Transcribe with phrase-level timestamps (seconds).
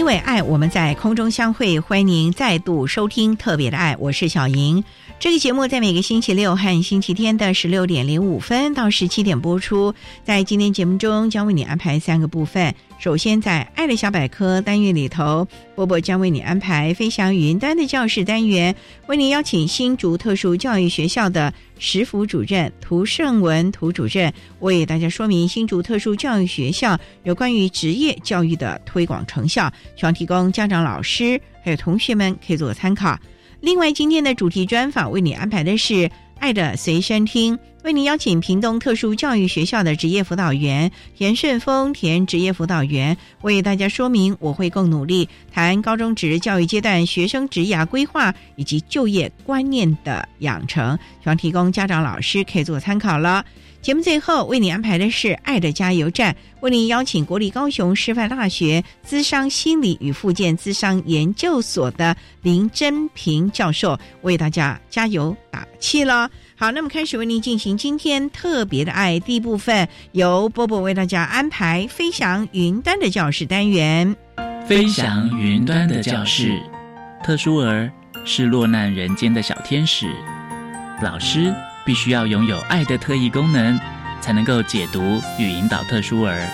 [0.00, 4.82] 因为爱，我们在空中相会，欢迎您再度收听特别的爱，我是小莹。
[5.18, 9.94] 这个节目在每个星期六和星期天的十六点零五分到十七点播出。
[10.24, 12.74] 在今天节目中，将为你安排三个部分。
[13.00, 18.76] 首先，在“爱的小百科”单元里头，波波将为你安排“飞翔云端”的教室单元，
[19.06, 33.18] 为你邀请新竹特殊教育学校的石府主任涂胜文涂主任，为大家说明新竹特殊教育学校有关于职业教育的推广成效，希望提供家长、老师还有同学们可以做参考。
[33.62, 53.42] 另外，今天的主题专访为你安排的是“爱的随身听”，为您邀请屏东特殊教育学校的职业辅导员田顺峰田职业辅导员为大家说明“我会更努力”，谈高中职教育阶段学生职涯规划以及就业观念的养成，希望提供家长、老师可以做参考了。
[53.80, 66.30] 节目最后为你安排的是“爱的加油站”，为您邀请国立高雄师范大学资商心理与附件资商研究所的林真平教授为大家加油打气了。
[66.60, 74.14] 好，那么开始为您进行今天特别的爱第一部分，由波波为大家安排飞翔云端的教室单元。
[74.66, 76.60] 飞翔云端的教室，
[77.24, 77.90] 特殊儿
[78.26, 80.14] 是落难人间的小天使，
[81.02, 81.54] 老师。
[81.82, 83.80] 必须要拥有爱的特异功能，
[84.20, 86.46] 才能够解读与引导特殊儿。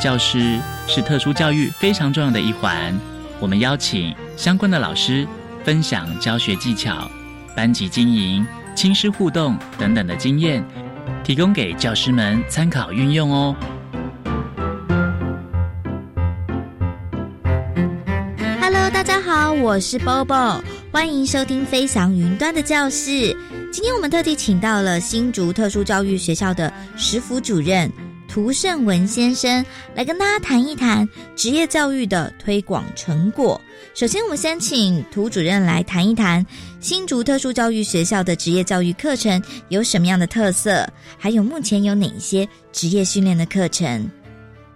[0.00, 2.96] 教师是特殊教育非常重要的一环。
[3.40, 5.26] 我们邀请相关的老师
[5.64, 7.10] 分享教学技巧、
[7.56, 8.46] 班级经营、
[8.82, 10.60] 亲师互动等等的经验，
[11.22, 13.54] 提供给教师们参考运用哦。
[18.60, 20.60] Hello，大家好，我是 Bobo，
[20.90, 23.36] 欢迎收听飞翔云端的教室。
[23.72, 27.88] 今天我们特地请到了新竹特殊教育学校的石府主任
[28.26, 29.64] 涂胜文先生，
[29.94, 33.60] 来跟大家谈一谈职业教育的推广成果。
[33.94, 36.44] 首先，我们先请涂主任来谈一谈
[36.80, 40.86] 新竹特殊教育学校的职业教育课程有什么样的特色，
[41.18, 44.10] 还有目前有哪一些职业训练的课程。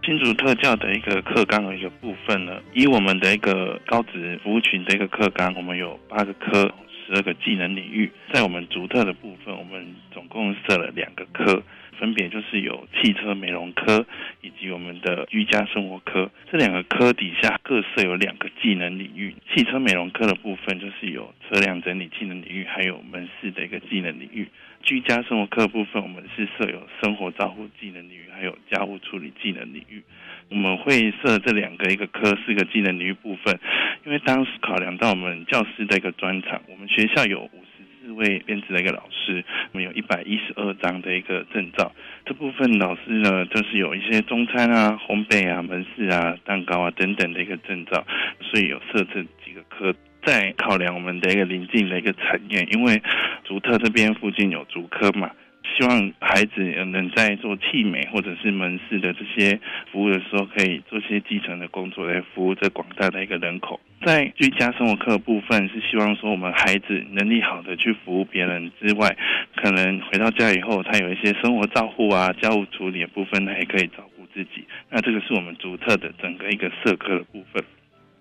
[0.04, 6.70] 新竹特教的一个课纲的一个部分呢，以我们的一个高职服务群的一个课纲，我们有八个科。
[7.08, 11.62] 十二个技能领域，在我们独特的部分，我们总共设了两个科，
[11.98, 14.06] 分别就是有汽车美容科
[14.40, 16.30] 以及我们的居家生活科。
[16.50, 19.34] 这两个科底下各设有两个技能领域。
[19.54, 24.48] 汽车美容科的部分就是有车辆整理技能领域，还有门市的一个技能领域。
[24.82, 30.00] 居家生活科部分，我们是设有生活照护技能领域，还有家务处理技能领域。
[30.48, 33.58] 我们会设这两个一个科四个技能领域部分，
[34.04, 37.64] 因为当时考量到我们教师的一个专长，我们学校有五
[38.06, 41.90] 四位编制的一个老师，我们有一百一十二张的一个证照。
[42.24, 48.06] 这部分老师呢，就是有一些中餐啊、烘焙啊、门市啊、蛋糕啊等等的一个证照，
[48.40, 49.92] 所以有设置几个科。
[50.24, 53.02] 在考量我们的一个临近的一个产业，因为
[53.44, 55.30] 竹特这边附近有竹科嘛。
[55.74, 59.58] 希望孩子能在做器美或者是门市的这些
[59.90, 63.80] 服务的时候，可以做些基层的工作来服务这广大的一个人口。
[64.04, 69.16] 在居家生活课部分，是希望说我们孩子能力好的去服务别人之外，
[69.56, 74.64] 可能回到家以后，他有一些生活照护啊、家务处理的部分，他也可以照顾自己。
[74.90, 77.64] 那这个是我们独特的整个一个社科的部分。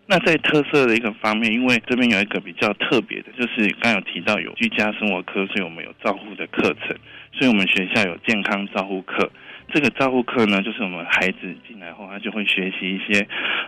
[0.08, 6.96] 那在特色的一个方面，因为这边有一个比较特别的，就是刚有提到有居家生活科，所以我们有照护的课程。
[7.38, 9.30] 所以我们学校有健康照护课，
[9.74, 13.28] 这个照护课呢，就是我们孩子进来后，他就会学习一些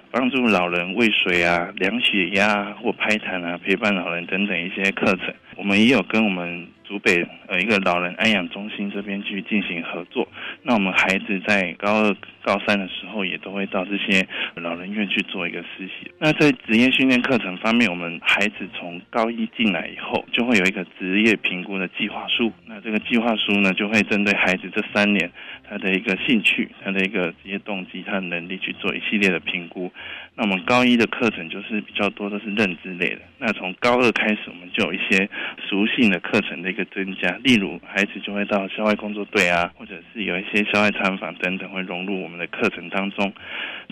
[0.09, 5.33] 帮助老人喂水啊、量血压或拍痰啊、陪伴老人等等一些课程。
[5.55, 6.67] 我们也有跟我们。
[6.87, 10.25] 竹北呃一个老人安养中心这边去进行合作，
[10.63, 14.25] 那我们孩子在高二、高三的时候也都会到这些
[14.55, 16.09] 老人院去做一个实习。
[16.17, 22.53] 那在职业训练课程方面，我们孩子从高一进来以后，就会有一个职业评估的计划书。
[22.83, 25.31] 这个计划书呢，就会针对孩子这三年
[25.67, 29.91] 他的一个兴趣、他的一个职业动机、他的能力去做一系列的评估。
[30.35, 33.21] 那我们高一的课程就是比较多都是认知类的。
[33.39, 35.27] 那从高二开始，我们就有一些
[35.67, 43.33] 熟性的课程的一个增加，例如孩子就会到校外工作队啊，或者是有一些校外参访等等，会融入我们的课程当中。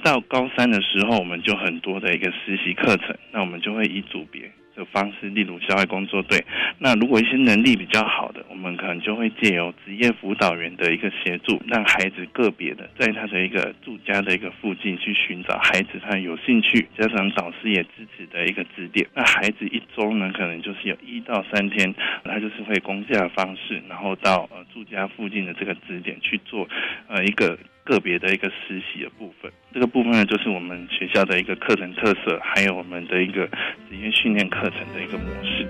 [0.03, 4.51] 到高三的时候，我们就很多的一个实习课程，那我们就会以组别。
[4.75, 6.43] 的方式，例如校外工作队。
[6.79, 19.07] 那如果一些能力比较好的，我们可能就会借由职业辅导员的一个协助，让孩子个别的在他的一个住家的一个附近去寻找孩子他有兴趣，加上导师也支持的一个指点。
[19.13, 21.93] 那孩子一周呢，可能就是有一到三天，
[22.23, 26.67] 他就是会公假的方式，然后到呃住家附近的这个指点去做
[27.07, 27.57] 呃一个。
[27.85, 33.47] 个别的一个实习的部分，这个部分呢，就是我们学校的一个课程特色，还有我们的一个
[33.87, 35.67] 职业训练课程的一个模式。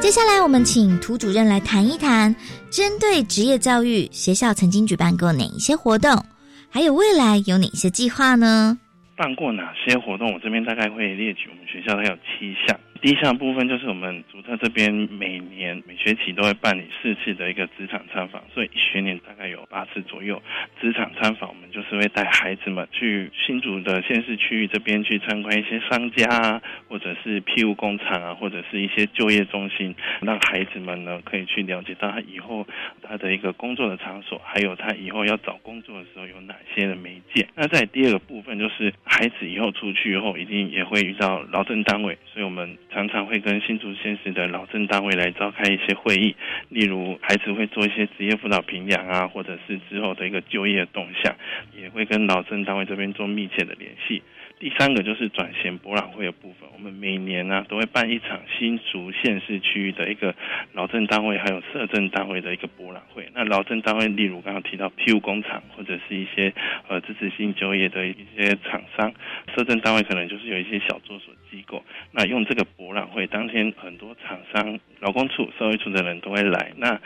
[0.00, 2.34] 接下来，我们请涂主任来谈一谈，
[2.70, 6.24] 针对职业教育，学校曾经举办过哪一些活动，
[6.70, 8.78] 还有未来有哪些计划呢？
[9.16, 10.32] 办过哪些活动？
[10.32, 12.78] 我这边大概会列举，我们学校它有七项。
[13.02, 20.40] 第一项部分就是我们主特这边每年每学期都会办理四次的一个职场参访，所以一学年大概有八次左右。
[20.80, 32.64] 职场参访，我们就是会带孩子们去新竹的县市区域这边去参观一些商家啊，或者是庇护工厂啊，或者是一些就业中心，让孩子们呢可以去了解到他以后
[33.02, 37.48] 他的一个工作的场所，还有他以后要找工作的时候有哪些的媒介。
[37.56, 42.78] 那在第二个部分就是孩子以后出去以后，一定也会遇到劳政单位，所以我们。
[42.92, 46.36] 常常会跟新竹县市的老政单位来召开一些会议，
[46.68, 51.34] 例如孩子会做一些职业辅导评养啊，或者是之后的一个就业动向，
[51.74, 54.22] 也会跟老政单位这边做密切的联系。
[54.62, 60.32] 第三个就是转型博览会的部分，我们每年呢都会办一场新竹县市区域的一个
[60.72, 63.28] 劳政单位还有社政单位的一个博览会。
[63.34, 66.54] 那劳政单位例如刚刚提到庇护工厂或者是一些
[66.86, 69.12] 呃支持性就业的一些厂商，
[69.52, 71.82] 社政单位可能就是有一些小作所机构。
[72.12, 76.72] 那用这个博览会当天，很多厂商、劳工处、社会处的人都会来。
[76.76, 77.00] 那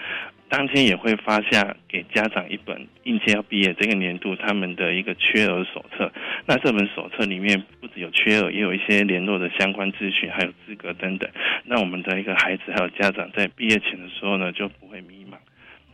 [0.49, 6.11] 当天也会发下给家长一本应届要毕业这个年度他们的一个缺额手册。
[6.47, 11.29] 那这本手册里面不只有缺额，也有一些联络的相关资讯，还有资格等等。
[11.65, 15.35] 那我们的一个孩子还有家长在毕业前的时候呢，就不会迷茫。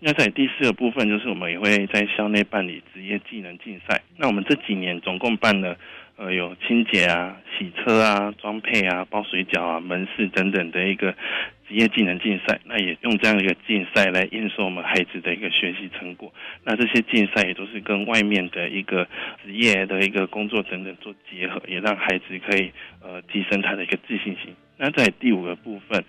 [0.00, 4.02] 那在第四个部分，就是我们也会在校内办理职业技能竞赛。
[4.16, 5.76] 那我们这几年总共办了。
[6.14, 11.12] 呃，有清洁啊、洗车啊、装配啊、包水饺啊、门市等等的一个
[11.72, 16.30] 职业技能竞赛，那也用这样一个竞赛来验收我们孩子的一个学习成果。
[16.64, 19.08] 那这些竞赛也都是跟外面的一个
[19.42, 22.70] 职业的一个工作等等做结合，也让孩子可以
[23.02, 24.54] 呃提升他的一个自信心。
[24.76, 26.04] 那在第五个部分。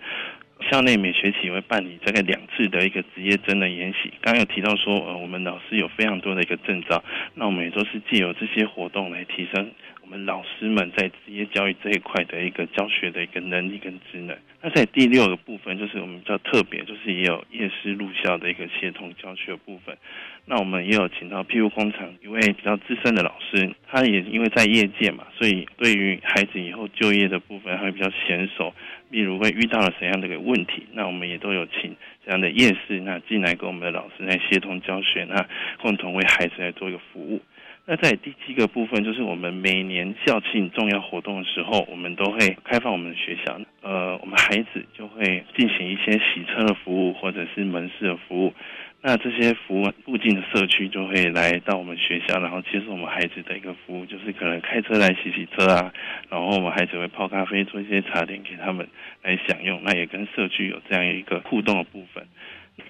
[0.70, 4.10] 校内每学期会办理大概两次的一个职业真的研习。
[4.22, 9.70] 刚刚有提到说，呃，我们老师有非常多的一个证照，那我们也都是借由这些活动来提升
[10.04, 14.36] 我们老师们在职业教育这一块的一个教学的一个能力跟职能。
[14.60, 19.96] 那在第六个部分，就是我们比较特别，就是也有夜师入校的一个协同教学部分。
[20.44, 28.74] 那我们也有请到庇护工厂一位比较资深的老师，他也因为在业界嘛，所以对于孩子以后就业的部分，他会比较娴熟。
[29.08, 31.96] 例如会遇到了怎样的一个问题，那我们也都有请
[32.26, 35.46] 这样的夜师那进来跟我们的老师来协同教学，那
[35.80, 37.40] 共同为孩子来做一个服务。
[37.86, 48.54] 那在第七个部分，就是我们每年校庆重要活动的时候，我们都会开放我们的学校，呃，我们孩子就会进行一些洗车的服务或者是门市的服务。
[49.02, 55.92] 那这些服务附近的社区就会来到我们学校，然后接受我们孩子的一个服务，就是可能开车来洗洗车啊，
[56.30, 58.88] 然后我们孩子会泡咖啡，做一些茶点给他们
[59.22, 59.82] 来享用。
[59.84, 62.26] 那也跟社区有这样一个互动的部分。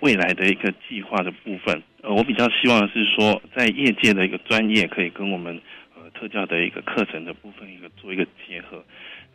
[0.00, 5.60] 未来的一个计划的部分，呃，我比较希望是说，在业界的一个专业可以跟我们
[5.94, 8.84] 呃特教的一个课程的部分一个做一个结合。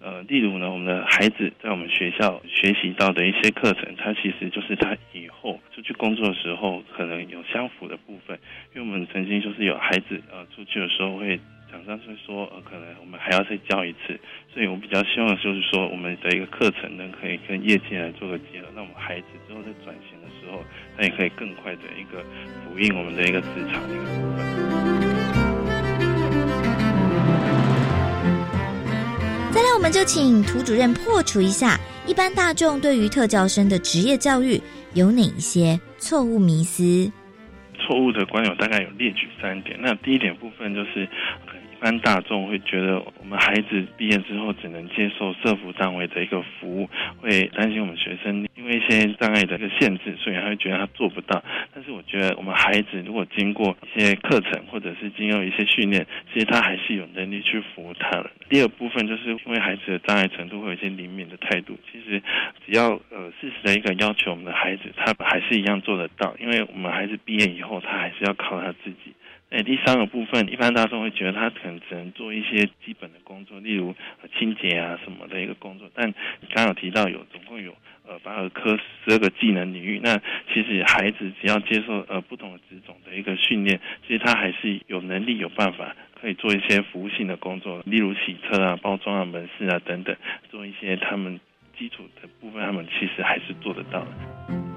[0.01, 8.39] 呃，例如呢，我们的孩子在我们学校学习到的一些课程，他其实就是他以后出去工作的时候可能有相符的部分。
[8.73, 11.37] 因为我们曾经就是有孩子呃出去的时候会
[11.71, 14.19] 厂商是说呃可能我们还要再教一次，
[14.53, 18.67] 所以我比较希望就是说我们的一个课程呢可以跟业界来做个结合。
[18.73, 20.63] 那我们孩子之后在转型的时候，
[20.97, 22.25] 他也可以更快的一个
[22.65, 24.39] 呼应我们的一个职场的一个部分。
[29.51, 34.59] 再来，我们就请涂主任破除一下一般大众对于特教生的职业教育
[34.95, 37.11] 有哪一些错误迷思。
[37.81, 39.77] 错误的观友大概有列举三点。
[39.81, 41.07] 那第一点部分就是。
[41.79, 46.89] 一般大众会觉得，我们孩子毕业之后只能接受社服单位的一个服务，
[47.21, 51.41] 会担心我们学生因为一些障碍的一个限制，所以他会觉得他做不到。
[51.73, 58.29] 但是我觉得，我们孩子如果经过一些课程，或者是经过一些训练，其实他还是有能力去服务他的。
[58.49, 62.21] 第二部分就是因为孩子的障碍程度会有一些灵敏的态度，其实
[62.65, 66.35] 只要呃适时的一个要求，我们的孩子他还是一样做得到。
[66.41, 69.13] 因为我们孩子毕业以后，他还是要靠他自己。
[69.49, 73.95] 哎，第三个部分，一般大众会觉得他可能只能做一些基本的工作，例如
[74.37, 75.89] 清洁啊什么的一个工作。
[75.95, 77.75] 但你刚刚有提到有总共有
[78.07, 80.15] 呃八个科十二个技能领域，那
[80.53, 90.15] 其实孩子只要接受呃不同的职种的一个训练，其实他还是有能力有办法可以做一些服务性的工作，例如洗车啊、包装啊、门市啊等等，
[90.51, 91.39] 做一些他们
[91.75, 94.68] 基础的部分，他们其实还是做得到的。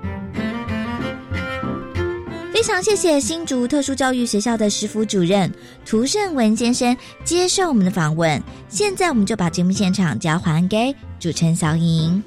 [2.62, 5.52] 非常谢谢新竹特殊教育学校的师辅主任
[5.84, 8.40] 涂胜文先生接受我们的访问。
[8.68, 12.22] 现在我们就把节目现场交还给主持人小莹。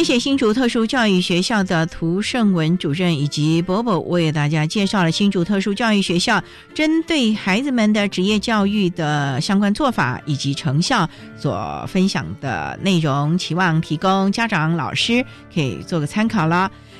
[0.00, 6.42] 谢谢新竹特殊教育学校的涂胜文主任以及伯伯为大家介绍了新竹特殊教育学校
[6.74, 15.22] 针对孩子们的职业教育的相关做法以及成效所分享的内容，期望提供家长、老师
[15.54, 16.72] 可以做个参考了。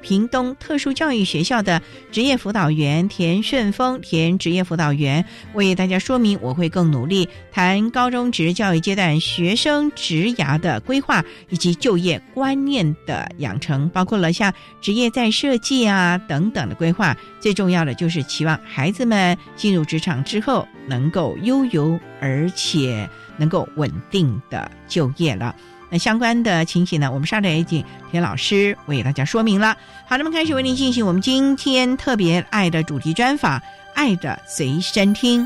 [0.00, 1.80] 屏东特殊教育学校的
[2.10, 17.16] 职业辅导员田顺峰，田职业辅导员为大家说明，我会更努力谈高中职教育阶段学生职涯的规划以及就业观念的养成，包括了像职业在设计啊等等的规划。
[17.40, 25.54] 最重要的就是期望孩子们进入职场之后能够悠游而且能够稳定的就业了。
[25.90, 27.10] 那相关的情形呢？
[27.10, 29.76] 我们稍等一请田老师为大家说明了。
[30.06, 33.58] 好，那么开始为您进行我们今天特别爱的主题专访，
[33.94, 35.44] 《爱的随身听》。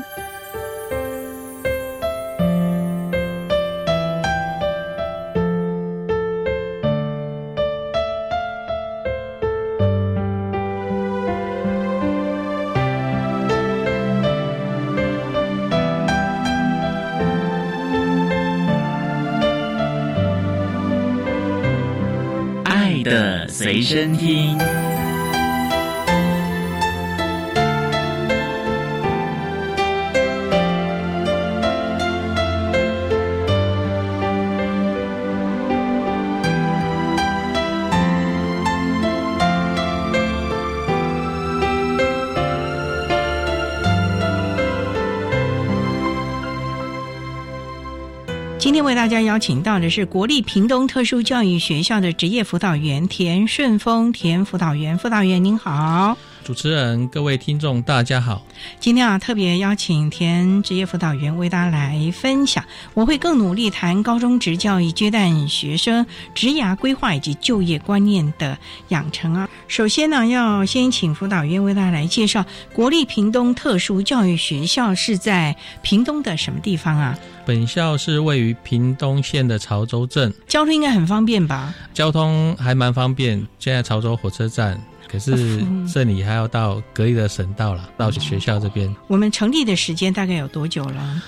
[23.65, 24.84] 随身听。
[49.15, 56.17] 家邀请到的是国立屏东特殊教育学校的职业辅导员田顺峰，田辅导员，辅导员您好。
[56.45, 58.45] 主持人，各位听众，大家好。
[58.79, 62.63] 今天啊，特别邀请田职业辅导员为大家来分享。
[62.93, 68.55] 我会更努力谈高中职教育阶段学生职涯规划以及就业观念的
[68.89, 69.49] 养成啊。
[69.67, 77.17] 首先呢，要先请辅导员为大家来介绍国立屏东特殊教育学校是在屏东的什么地方啊？
[77.43, 81.73] 本校是位于屏东县的潮州镇，交通应该很方便吧？
[81.91, 84.79] 交通还蛮方便，现在潮州火车站。
[85.15, 88.93] 可是 这里还要到隔离的省道了，到学校这边。
[89.07, 91.21] 我们成立的时间大概有多久了？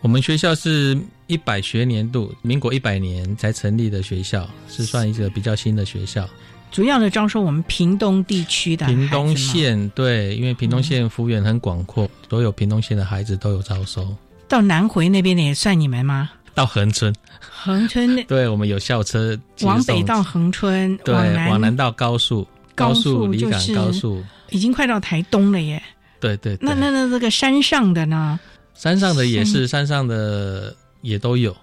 [0.00, 6.26] 我们学校是一百学年度，民国一百年才成立的学校，是算一个比较新的学校。
[6.70, 14.16] 主要的招收我们屏东地区的屏东县，对，因为屏东县幅员很广阔，所有屏东县的孩子都有招收。
[14.48, 16.30] 到南回那边的也算你们吗？
[16.54, 17.12] 到恒春，
[17.50, 22.46] 恒春对，我们有校车往北到恒春，对，往南到高速。
[22.74, 24.22] 高速离港高速。
[24.50, 25.82] 已经快到台东了耶！
[26.20, 28.38] 对对，那那那这个山上的呢？
[28.74, 30.06] 山上的也是，山上。
[30.06, 31.54] 的也都有，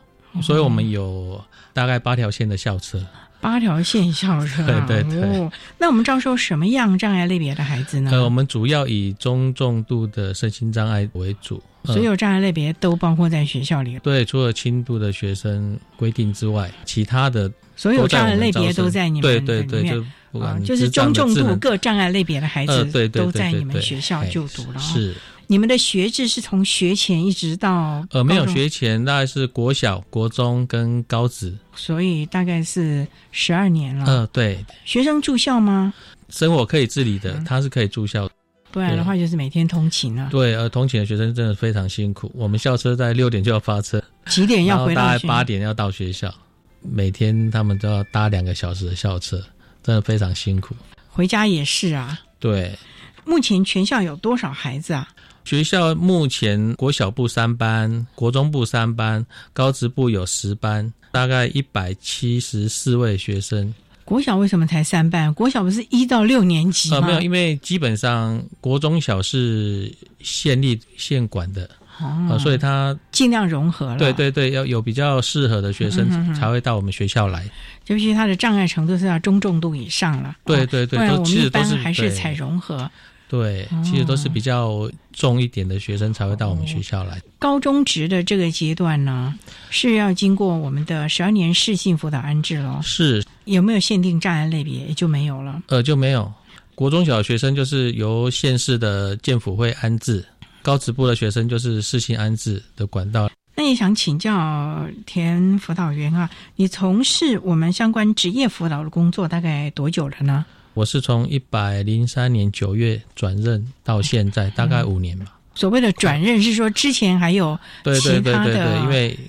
[0.41, 3.03] 所以我们有大概八条线的校车。
[3.39, 5.39] 八条线校车、啊，对对对。
[5.39, 5.51] 哦。
[5.80, 8.12] 那我们招收什么样障碍类别的孩子呢？
[8.12, 19.96] 呃，我们主要以中重度的身心障碍为主，呃所有障碍类别都包括在学校里，对，除了轻度的学生规定之外，其他的所有障碍类别都在你们对对对，面。
[19.96, 20.08] 就不
[20.39, 24.79] 啊，管就是中重度各障碍类别的孩子呃，对对都在你们学校哎就读了、哦。
[24.79, 25.15] 是
[25.47, 31.53] 你们的学制是从学前一直到呃没有，学前，大概是国小、国中跟高职。
[31.75, 34.05] 所以大概是十二年了。
[34.05, 35.93] 呃，对，学生住校吗？
[36.29, 38.33] 生活可以自理的嗯，他是可以住校的。
[38.71, 40.29] 不然的话就是每天通勤啊。
[40.31, 42.31] 对，而通勤的学生真的非常辛苦。
[42.33, 45.27] 我们校车在六点就要发车，几点要回到大概？
[45.27, 46.33] 八点要到学校，
[46.81, 49.43] 每天他们都要搭两个小时的校车，
[49.83, 50.75] 真的非常辛苦。
[51.09, 52.19] 回家也是啊。
[52.39, 52.77] 对，
[53.25, 55.07] 目前全校有多少孩子啊？
[55.43, 63.73] 学校目前国小部三班，国中部三班，高职部有十班，大概一百七十四位学生。
[64.05, 65.33] 国小为什么才三班？
[65.33, 66.97] 国小不是一到六年级吗？
[66.97, 71.69] 呃，没有，因为基本上国中小是县立县管的，
[72.01, 73.98] 哦呃，所以他尽量融合了。
[73.98, 77.43] 对，对对，要有比较适合的学生才会到我们学校来。
[77.88, 80.29] 尤其他的障碍程度是要中重度以上了。
[80.29, 82.89] 哦对对对，我们一般其实都是对还是采融合。
[83.27, 87.17] 对，其实都是比较重一点的学生才会到我们学校来。
[87.39, 89.34] 高中职的这个阶段呢，
[89.70, 92.81] 是要经过我们的十二年适性辅导安置咯。
[92.84, 94.88] 是，有没有限定障碍类别？
[94.88, 95.62] 也就没有了。
[95.67, 96.29] 呃，就没有
[96.75, 100.25] 国中小学生就是由县市的建辅会安置，
[100.62, 103.30] 高职部的学生就是适性安置的管道。
[103.56, 110.46] 那也想请教田辅导员啊，你从事我们相关职业辅导的工作大概多久了呢？
[110.74, 115.38] 我是从一百零三年九月转任到现在， 大概五年吧。
[115.53, 119.20] 所谓的转任是说之前还有对对对其他的对对，因为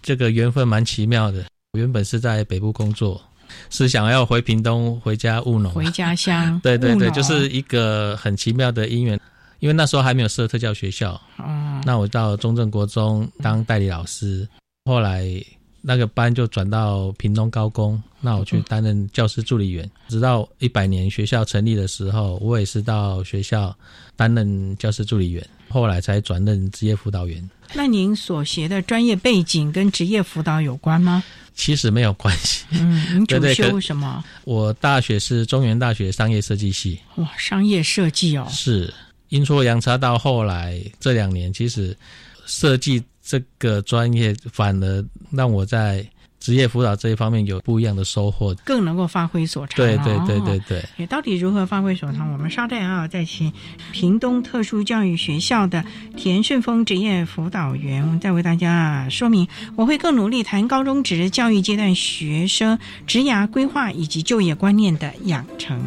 [0.00, 1.44] 这个缘分蛮奇妙的。
[1.72, 3.20] 我原本是在北部工作，
[3.68, 5.72] 是想要回屏东回家务农。
[5.72, 9.20] 回家乡 对对对，就是一个很奇妙的因缘。
[9.62, 14.46] 因为那时候还没有设特教学校，哦，那我到中正国中当代理老师，
[14.86, 15.24] 后来
[15.80, 23.72] 那个班就转到屏东高工，那我去担任教师助理员，直到一百年学校成立的时候，我也是到学校
[24.16, 27.48] 担任教师助理员，后来才转任职业辅导员。
[27.72, 31.22] 那您所学的专业背景跟职业辅导有关吗？
[31.54, 34.24] 其实没有关系，嗯，您主修什么？
[34.42, 38.92] 我大学是中原大学商业设计系，哇，商业设计哦，是
[39.32, 41.96] 阴错阳差到后来这两年，其实
[42.44, 46.06] 设计这个专业反而让我在
[46.38, 48.54] 职业辅导这一方面有不一样的收获。
[48.62, 49.76] 更能够发挥所长。
[49.76, 52.30] 对对对哦对对，也到底如何发挥所长？
[52.30, 53.50] 我们稍待啊，再请
[53.90, 55.82] 屏东特殊教育学校的
[56.14, 59.48] 田顺峰职业辅导员再为大家说明。
[59.76, 65.82] 我会更努力谈高中职教育阶段学生职涯规划以及就业观念的养成。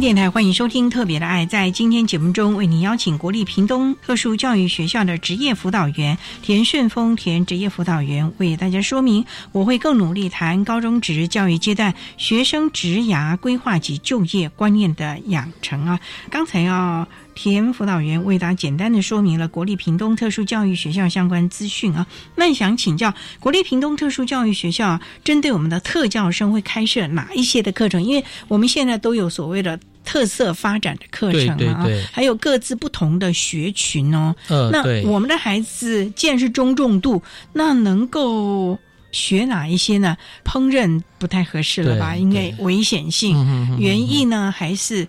[0.00, 1.44] 电台欢迎收听《特别的爱》。
[1.48, 9.26] 在今天节目中，为您邀请国立屏东特殊教育学校的职业辅导员田顺峰田职业辅导员为大家说明。
[9.52, 16.00] 我会更努力谈高中职教育阶段学生职涯规划及就业观念的养成啊。
[16.30, 22.06] 刚才啊，田辅导员为大家简单的说明了国立屏东特殊教育学校相关资讯啊。
[22.36, 28.02] 那想请教国立屏东特殊教育学校，针对我们的特教生会开设哪一些的课程？
[28.02, 29.78] 因为我们现在都有所谓的
[30.10, 34.34] 特色发展的课程啊，还有各自不同的学群哦。
[34.48, 38.76] 呃，那我们的孩子既然是中重度，那能够
[39.12, 40.16] 学哪一些呢？
[40.44, 42.16] 烹饪不太合适了吧？
[42.16, 43.78] 因为危险性。
[43.78, 44.50] 园艺呢？
[44.50, 45.06] 还是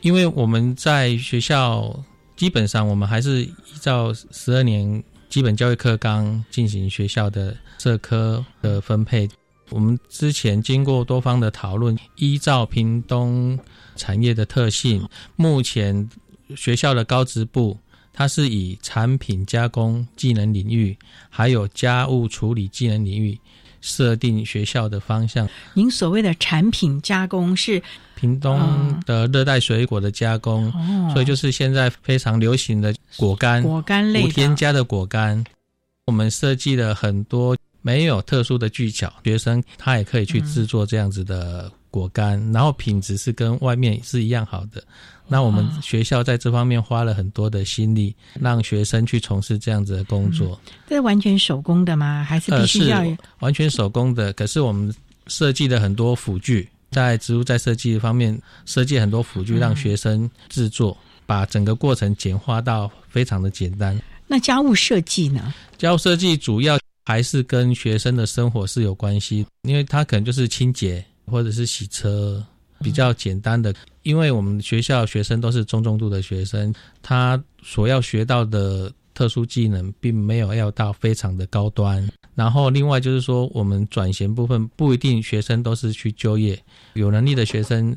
[0.00, 2.02] 因为我们在学校
[2.34, 9.28] 基本上我们还是依照十二年基本教育课纲进行学校的社科的分配。
[9.68, 13.56] 我们之前经过多方的讨论，依照屏东
[14.00, 16.08] 产业的特性，目前
[16.56, 17.76] 学校的高职部，
[18.14, 20.96] 它是以产品加工技能领域，
[21.28, 23.38] 还有家务处理技能领域
[23.82, 25.46] 设定学校的方向。
[25.74, 27.82] 您所谓的产品加工是
[28.14, 28.58] 屏东
[29.04, 30.72] 的热带水果的加工，
[31.12, 35.44] 所以就是现在非常流行的果干、果干类无添加的果干。
[36.06, 37.54] 我们设计了很多。
[37.82, 44.82] 没有特殊的技巧，学生他也可以去制作这样子的果干，然后品质是跟外面是一样好的。
[45.28, 50.60] 那我们学校在这方面花了很多的心力，让学生去从事这样子的工作。
[50.88, 52.24] 这是完全手工的吗？
[52.24, 53.04] 还是必须要
[53.38, 54.32] 完全手工的？
[54.32, 54.92] 可是我们
[55.28, 64.00] 设计了很多辅具，在植物在设计方面设计很多辅具，让学生制作，把整个过程简化到非常的简单。
[64.26, 65.54] 那家务设计呢？
[65.78, 66.78] 家务设计主要。
[67.06, 72.44] 还是跟学生的生活是有关系，因为他可能就是清洁或者是洗车
[72.80, 73.72] 比较简单的。
[74.02, 82.06] 因为我们学校学生都是中重度的学生，他所要学到的特殊技能并没有要到非常的高端。
[82.34, 86.60] 然后另外就是说，我们转型部分不一定学生都是去就业，
[86.94, 87.96] 有能力的学生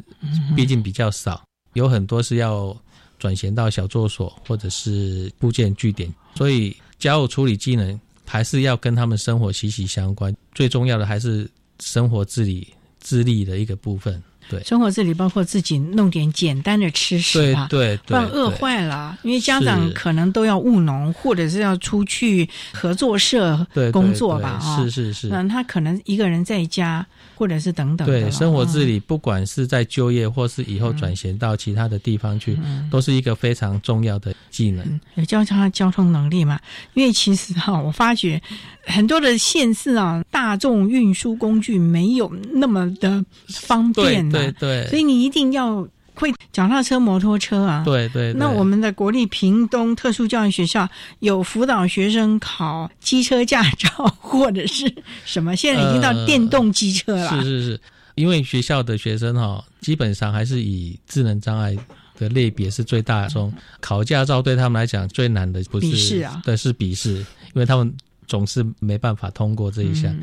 [0.56, 1.44] 毕竟比较少，
[1.74, 2.76] 有很多是要
[3.18, 8.00] 转型到小作所或者是部件据点，所以家务处理技能。
[8.26, 11.48] 还是要跟他们生活息息相关，最重要的还是
[11.80, 12.68] 生活自理
[13.04, 14.24] 自立的一个部分。
[14.50, 17.40] 对，生活自理包括自己弄点简单的吃食
[17.70, 19.18] 对，对，不然饿坏了。
[19.24, 25.28] 因为家长可能都要务农，或者是要出去合作社工作吧，啊，是是是。
[25.28, 27.06] 那他可能一个人在家。
[27.44, 32.58] 或者是等等，对生活自理，不管是在就业或是以后转型到其他的地方去，
[32.90, 34.98] 都是一个非常重要的技能。
[35.16, 36.58] 有教他交通能力嘛？
[36.94, 38.42] 因为其实哈，我发觉
[38.86, 45.86] 很多的县市啊，大众运输工具没有那么的方便，对对，所以你一定要。
[46.16, 47.84] 会脚踏车、摩托车啊？
[47.84, 48.34] 对对。
[48.34, 50.88] 那我们的国立屏东特殊教育学校
[51.20, 54.94] 有辅导学生考机车驾照或者是
[55.26, 55.56] 什么？
[55.56, 57.30] 现在已经到电动机车了。
[57.30, 57.82] 是是是，
[58.16, 61.76] 因为学校的学生哈，基本上还是以智能障碍
[62.18, 63.52] 的类别是最大宗。
[63.80, 67.92] 考驾照对他们来讲最难的不是笔试啊，对，是笔试，因为他们
[68.28, 70.16] 总是没办法通过这一项，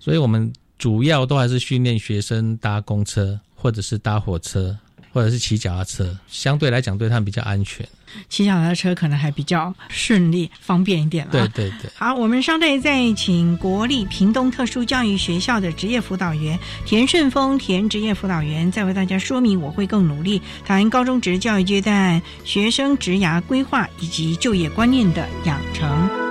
[0.00, 4.76] 所以我们主要都还是训练学生搭公车或者是搭火车。
[5.12, 7.86] 或者是骑脚踏车，相对来讲对他们比较安全。
[8.30, 11.32] 骑脚踏车可能还比较顺利、方便一点了。
[11.32, 11.90] 对对对。
[11.94, 26.27] 好，我们稍待再请国立屏东特殊教育学校的职业辅导员田顺峰田职业辅导员，再为大家说明我会更努力谈高中职教育阶段学生职涯规划以及就业观念的养成。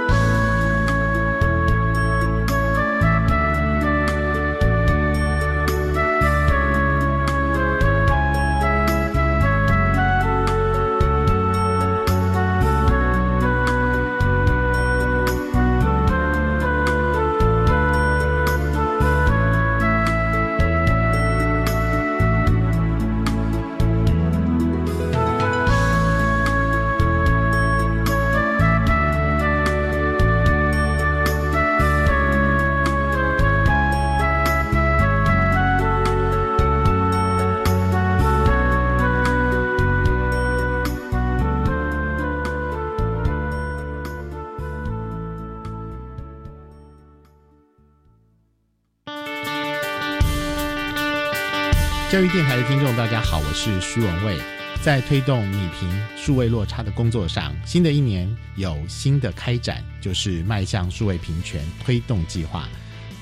[52.29, 54.37] 电台的听众，大家好，我是徐文蔚。
[54.81, 62.67] 在推动米平数位落差的工作上，新的一年有新的开展，就是迈向数位平权推动计划，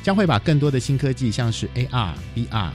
[0.01, 2.71] 将会把更多的新科技，像是 AR、VR、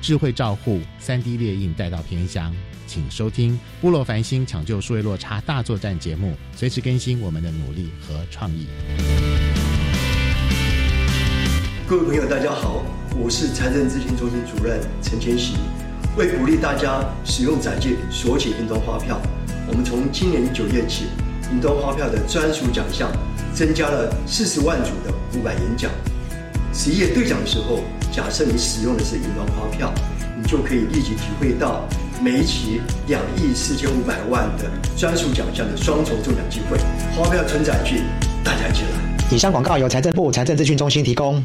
[0.00, 2.54] 智慧照护、三 D 列印带到偏乡。
[2.86, 8.66] 请收听《部落繁星抢救数位落差大作战》节目，随时更新我们的努力和创意。
[11.92, 12.82] 各位朋友，大家好，
[13.20, 15.56] 我是财政咨询中心主任陈千禧。
[16.16, 19.20] 为鼓励大家使用载具索取云端发票，
[19.68, 21.08] 我们从今年九月起，
[21.52, 23.12] 云端发票的专属奖项
[23.52, 25.90] 增加了四十万组的五百元奖。
[26.72, 29.92] 十一月兑奖的时候，假设你使用的是云端发票，
[30.34, 31.86] 你就可以立即体会到
[32.22, 34.64] 每一期两亿四千五百万的
[34.96, 36.78] 专属奖项的双重中奖机会。
[37.14, 38.00] 发票存载具，
[38.42, 39.28] 大家一起来！
[39.30, 41.44] 以上广告由财政部财政资讯中心提供。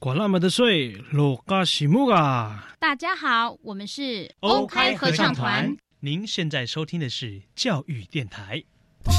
[0.00, 2.76] 管那么的水，落嘎西木嘎！
[2.78, 5.76] 大家好，我们是欧开合唱团。
[5.98, 8.62] 您现在收听的是教育电台。
[9.04, 9.12] 教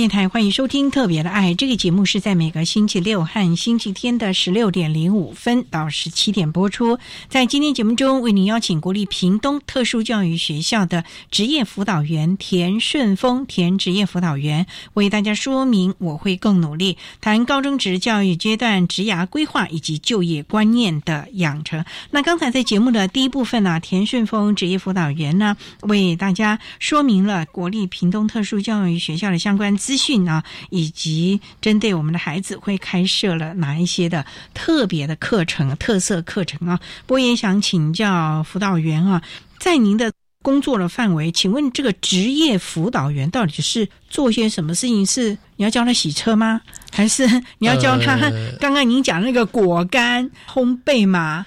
[0.00, 6.98] 电台欢迎收听《特别的爱》这个节目，是在每个星期六和星期天的十六点零五分到十七点播出。
[7.28, 21.84] 在今天节目中，为您邀请国立屏东特殊教育学校的职业辅导员田顺峰田职业辅导员为大家说明“我会更努力”，谈高中职教育阶段职涯规划以及就业观念的养成。
[22.10, 29.76] 那刚才在节目的第一部分呢，田顺峰职业辅导员呢为大家说明了国立屏东特殊教育学校的相关。
[29.89, 34.24] 资讯啊，以及针对我们的孩子会开设了哪一些的
[34.54, 36.78] 特别的课程、特色课程啊？
[37.08, 39.22] 我也想请教辅导员啊，
[39.58, 45.04] 在您的工作的范围，请问这个职业辅导员到底是做些什么事情？
[45.04, 46.60] 是你要教他洗车吗？
[46.90, 47.26] 还是
[47.58, 51.44] 你要教他刚刚您讲那个果干烘焙吗？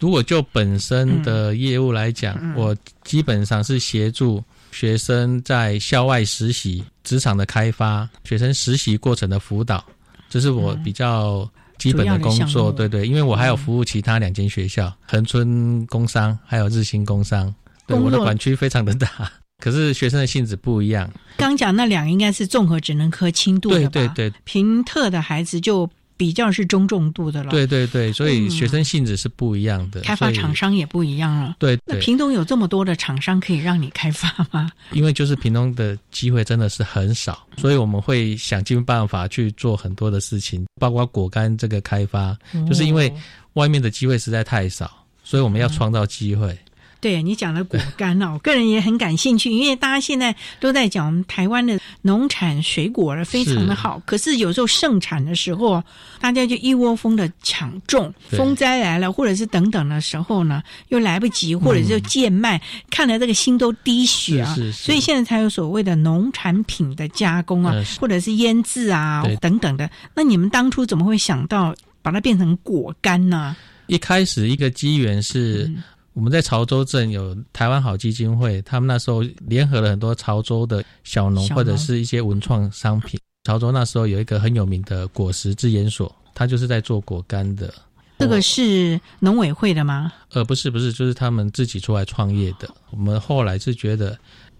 [0.00, 4.42] 如果就本身的业务来讲，我基本上是协助。
[4.74, 9.84] 学生在校外实习、职场的开发、学生实习过程的辅导，
[10.28, 12.72] 这是我比较基本的工作。
[12.72, 17.54] 对对，因为我还有服务其他两间学校，恒春工商还有日新工商。
[17.86, 19.08] 对，我的管区非常的大，
[19.62, 21.08] 可是学生的性质不一样。
[21.36, 23.88] 刚讲那两个应该是综合职能科轻度的吧？
[23.90, 25.88] 对对对，平特的孩子就。
[26.16, 31.56] 比较是中重度的了，对对对，所以学生性质是不一样的，开发厂商也不一样了。
[31.58, 34.70] 对，那屏东有这么多的厂商可以让你开发吗？
[34.92, 42.36] 因为就是屏东的机会真的是很少，所以我们会想尽办法去做很多的事情，包括果干这个开发，
[42.68, 43.12] 就是因为
[43.54, 46.56] 外面的机会实在太少，所以我们要创造机会。
[47.04, 55.84] 对你讲的果干哦，我个人也很感兴趣，因为大家现在都在讲我们台湾的农产水果非常的好，可是有时候盛产的时候，
[56.18, 64.56] 大家就一窝蜂的抢种，风灾来了或者是等等的时候呢，又来不及，或者就贱卖，看来这个心都滴血啊。
[64.72, 69.90] 所以现在才有所谓的农产品的加工啊，或者是腌制啊等等的。
[70.14, 73.54] 那你们当初怎么会想到把它变成果干呢？
[73.88, 75.70] 一开始一个机缘是。
[76.14, 83.18] 我们在潮州镇有台湾好基金会，他们那时候联合了很多潮州的小农或者是一些文创商品。
[83.44, 87.74] 潮州那时候有一个很有名的果实制研所，他就是在做果干的。
[88.16, 90.12] 这个是农委会的吗？
[90.30, 92.70] 呃，不是，不是，就是他们自己出来创业的。
[92.90, 94.16] 我们后来是觉得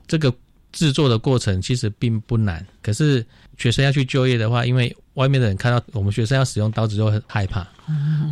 [0.08, 0.34] 这个
[0.72, 3.24] 制作的过程其实并不难，可是
[3.56, 7.64] 学生要去就业的话，因为外面的人看到我们学生要使用刀子就很害怕，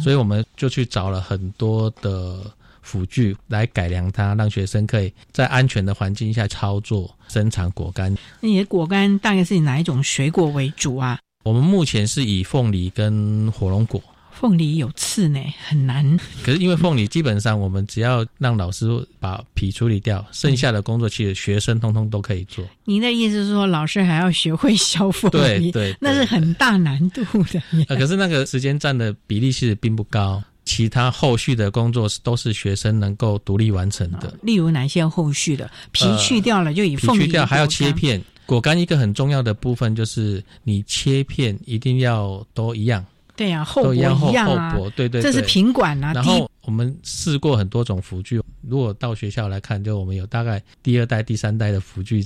[0.03, 2.41] 所以我们就去找了很多的。
[2.83, 8.15] 辅具来改良它，让学生可以在安全的环境下操作生产果干。
[8.41, 11.19] 那你的果干大概是以哪一种水果为主啊？
[11.45, 16.19] 我们目前是以凤梨跟火龙果凤梨有刺呢，很难。
[16.43, 18.87] 可是因为凤梨基本上我们只要让老师
[19.21, 22.65] 把皮处理掉，剩下的工作其实学生通通都可以做。
[22.85, 25.71] 您的意思是说，老师还要学会削凤梨？
[25.71, 27.63] 对对，那是很大难度的。
[27.89, 30.43] 呃，可是那个时间占的比例其实并不高，
[30.73, 34.33] 其他后续的工作都是学生能够独立完成的。
[34.43, 35.71] 例如哪些后续的？
[35.91, 38.19] 皮去掉了就以凤梨去掉，还要切片。
[38.47, 43.05] 果干一个很重要的部分就是你切片一定要都一样。
[43.37, 46.15] 对呀，厚薄一样啊，对对，这是品管啊。
[46.15, 52.25] 然后我们试过很多种辅具，如果到学校来看，就我们有大概第二代、第三代的辅具，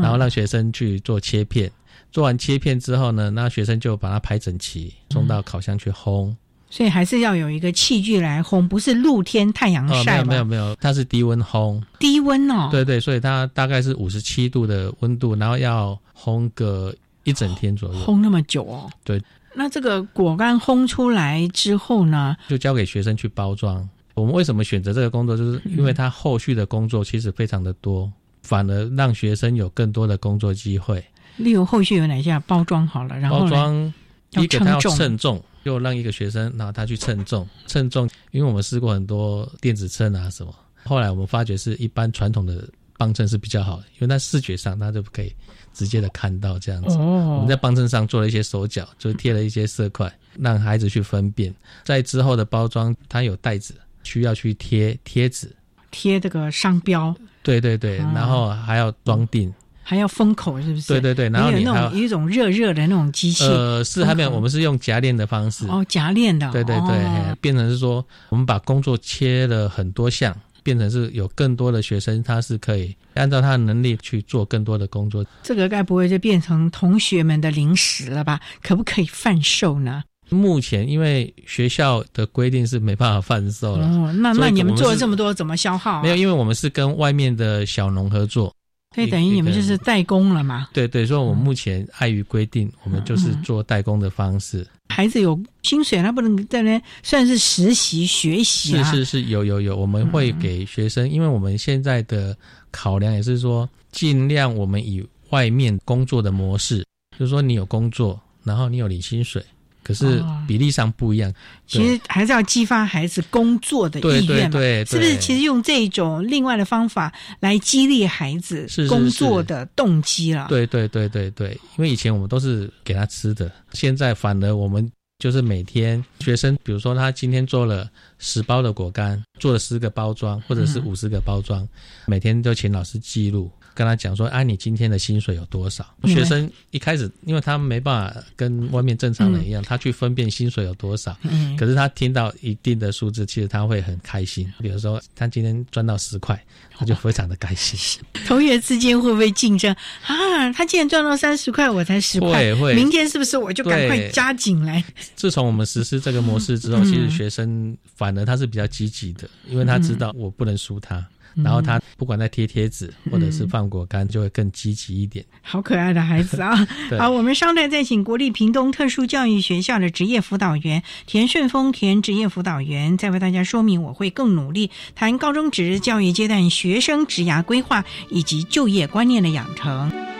[0.00, 1.70] 然后让学生去做切片。
[2.10, 6.34] 做完切片之后呢，那学生就把它排整齐，送到烤箱去烘。
[6.72, 10.24] 所以还是要有一个器具来烘，不是露天太阳晒。
[10.24, 11.78] 没有没有没有，它是低温烘。
[11.98, 12.70] 低温哦。
[12.70, 18.00] 对对，所以它大概是五十七度的温度，然后要烘个一整天左右。
[18.00, 18.90] 烘那么久哦？
[19.04, 19.22] 对。
[19.54, 23.86] 那这个果干烘出来之后呢，就交给学生去包装。
[24.14, 28.10] 我们为什么选择这个工作，就是因为它后续的工作其实非常的多，
[28.42, 31.04] 反而让学生有更多的工作机会。
[31.36, 33.94] 例如后续有哪些包装好了，然后包装
[34.36, 45.32] 一个他要称重，又让一个学生然后他去称重，称重，因为我们试过很多电子秤啊什么，后来我们发觉是一般传统的磅秤是比较好的，因为它视觉上它就可以。
[45.74, 51.50] 直接的看到这样子，哦我们在磅秤上做了一些手脚，就贴了一些色块，让孩子去分辨。
[51.82, 55.50] 在之后的包装，它有袋子，需要去贴贴纸，
[55.90, 57.16] 贴这个商标。
[57.42, 59.50] 对对对，然后还要装订，
[59.82, 60.88] 还要封口，是不是？
[60.88, 63.44] 对对对，然后你有一种热热的那种机器。
[63.44, 65.66] 呃，是还没有，我们是用夹链的方式。
[65.68, 66.50] 哦，夹链的。
[66.52, 70.34] 对对对，变成是说，我们把工作切了很多项。
[70.64, 75.26] 变成是有更多的学生，他是可以按照他的能力去做更多的工作。
[75.42, 78.38] 这个该不会就变成同学们的零食了吧？
[78.62, 80.04] 可不可以贩售呢？
[80.28, 83.84] 目前因为学校的规定是没办法贩售了。
[83.88, 86.00] 哦，那那你们做了这么多，怎么消耗？
[86.00, 88.54] 没有，因为我们是跟外面的小农合作。
[88.94, 90.68] 所以等于你们就是代工了嘛？
[90.72, 94.66] 对对，所以我们目前碍于规定，我们就是做代工的方式。
[94.88, 98.84] 孩子有薪水，他不能在那算是实习学习啊。
[98.84, 102.36] 是是是有有有，我们会给学生，因为我们现在的
[102.70, 106.84] 考量也是说，尽量我们以外面工作的模式，
[107.18, 109.42] 就是说你有工作，然后你有领薪水。
[109.82, 111.32] 可是比例上不一样，
[111.66, 115.16] 其实还是要激发孩子工作的意愿嘛，是不是？
[115.18, 120.46] 其实用这种另外的方法来激励孩子工作的动机了。
[120.48, 131.66] 对对对对对，因为以前我们都是给他吃的，现在反而我们就是每天学生，比如说他今天做了十包的果干，做了十个包装，或者是五十个包装，
[132.06, 133.50] 每天都请老师记录。
[133.74, 135.86] 跟他讲说，哎，你今天的薪水有多少？
[136.04, 141.16] 学生一开始，因为他没办法跟外面正常人一样，他去分辨薪水有多少。
[141.22, 141.56] 嗯。
[141.56, 144.52] 可是他听到一定的数字，其实他会很开心。
[144.60, 146.40] 比如说，他今天赚到十块，
[146.76, 148.00] 他就非常的开心。
[148.26, 149.74] 同学之间会不会竞争
[150.06, 150.52] 啊？
[150.52, 152.32] 他既然赚到三十块，我才十块。
[152.32, 152.74] 会会。
[152.74, 154.82] 明天是不是我就赶快加紧来？
[155.16, 161.04] 自从我们实施这个模式之后，其实学生反而他是比较积极的，因为他知道我不能输他。
[161.36, 165.24] 然后他不管在贴贴纸或者是放果干，就会更积极一点。
[165.40, 166.54] 好可爱的孩子啊！
[166.98, 180.11] 好，我们稍待再请国立屏东特殊教育学校的职业辅导员田顺峰田职业辅导员，再为大家说明我会更努力谈高中职教育阶段学生职涯规划以及就业观念的养成。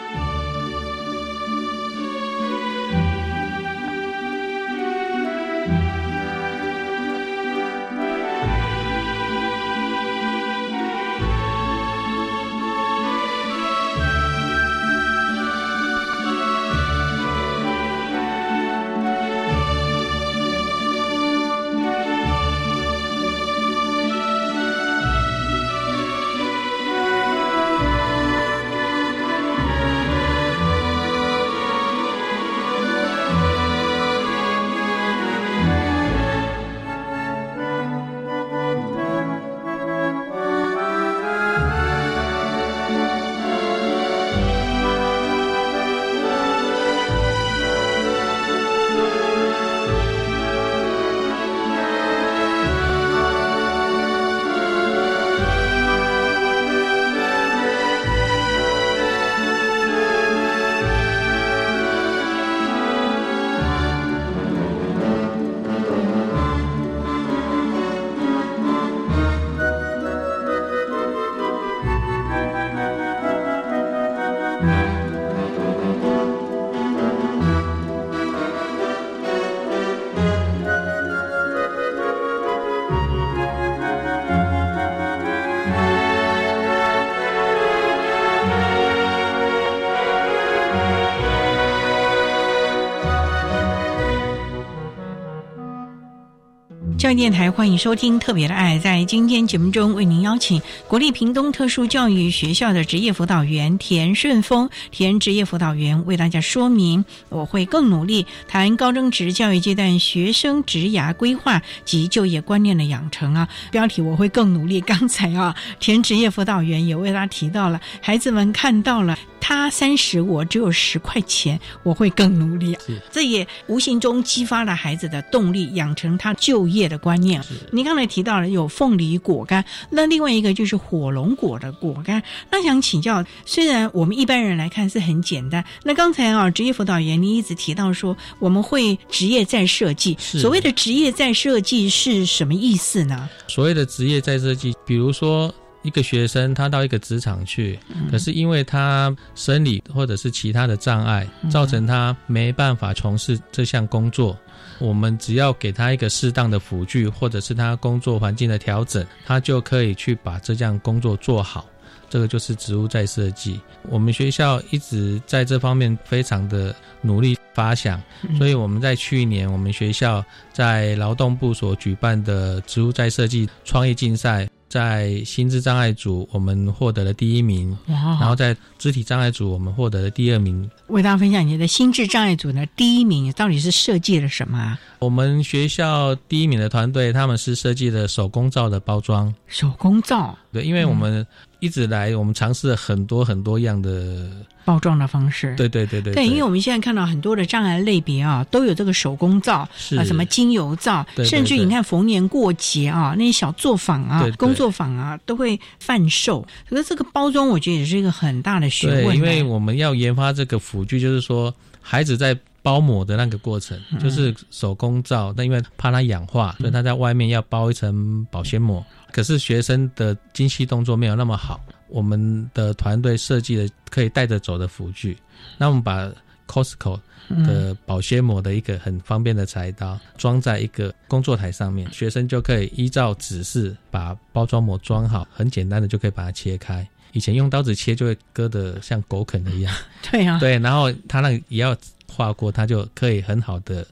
[97.15, 98.77] 电台欢迎收听《特别的爱》。
[98.81, 113.47] 在今天节目中，为您邀请国立屏东特殊教育学校的职业辅导员田顺峰，田职业辅导员为大家说明：我会更努力谈高中职教育阶段学生职涯规划及就业观念的养成啊。
[113.71, 114.81] 标题我会更努力。
[114.81, 122.79] 刚才啊，田职业辅导员也为他提到了，孩子们看到了他三十，我只有十块钱，我会更努力。
[123.11, 126.89] 这也无形中激发了孩子的动力，养成他就业。
[126.93, 127.41] 的观念，
[127.71, 132.23] 您刚才提到了有凤梨果干，那另外一个就是火龙果的果干。
[132.51, 143.31] 那想请教，虽然我们一般人来看是很简单，那刚才啊，职业辅导员您一直提到说我们会职业再设计，所谓的职业再设计是什么意思呢？
[143.49, 145.51] 所谓的职业再设计，比如说
[145.83, 147.79] 一个学生他到一个职场去，
[148.11, 154.37] 可是因为他生理或者是其他的障碍，造成他没办法从事这项工作。
[154.79, 161.67] 我们只要给他一个适当的辅具，或者是他工作环境的调整，他就可以去把这项工作做好。
[162.09, 163.59] 这个就是植物再设计。
[163.89, 168.01] 我们学校一直在这方面非常的努力发想，
[168.37, 170.23] 所以我们在去年，我们学校
[170.53, 174.47] 在劳动部所举办的植物再设计创意竞赛。
[174.73, 177.77] 在心智障碍组，我们获得了第一名。
[177.87, 180.71] 然后在肢体障碍组，我们获得了第二名。
[180.87, 184.79] 为大家分享你的心智障碍组呢第一名到底是设计了什么？
[184.99, 189.35] 我们学校第一名的团队，他们是设计的手工皂的包装。
[189.47, 191.27] 手工皂，对，因为我们
[191.63, 194.29] 一直来，我们尝试了很多很多样的。
[194.65, 206.45] 包装的方式，对对对对，对，因为我们现在看到很多的障碍类别啊，都有这个手工皂啊，什么精油皂，甚至你看逢年过节啊，那些小作坊啊、工作坊啊，都会贩售。
[206.69, 209.17] 可是这个包装，我觉得也是一个很大的学问。
[209.17, 218.85] 因为我们要研发这个辅具，就是说孩子在包膜的那个过程，就是手工皂，但因为怕它氧化，所以它在外面要包一层保鲜膜。
[219.13, 221.61] 可是学生的精细动作没有那么好。
[221.89, 225.17] 我们的团队设计的可以带着走的辅具，
[225.59, 226.11] 那我们把
[226.49, 226.99] Costco
[227.47, 236.87] 的保鲜膜的一个很方便的裁刀装在一个工作台上面，学生就可以依照指示把包装膜装好，很简单的就可以把它切开。
[237.13, 239.75] 以前用刀子切就会割得像狗啃的一样，
[240.11, 241.77] 对呀，对，然后他那也要
[242.09, 243.87] 划过，他就可以很好的